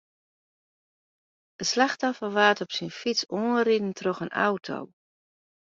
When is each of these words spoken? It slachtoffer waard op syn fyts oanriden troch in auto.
It 1.61 1.65
slachtoffer 1.71 2.29
waard 2.37 2.59
op 2.65 2.71
syn 2.75 2.93
fyts 2.99 3.21
oanriden 3.37 3.93
troch 3.99 4.23
in 4.25 4.35
auto. 4.47 4.77